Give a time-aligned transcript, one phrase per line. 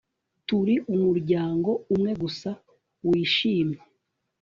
[0.47, 2.49] Turi umuryango umwe gusa
[3.07, 3.79] wishimye